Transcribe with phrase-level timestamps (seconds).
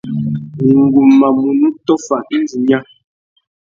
[0.85, 2.79] Ngu má munú tôffa indi nya.